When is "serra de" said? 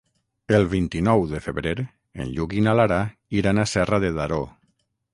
3.77-4.15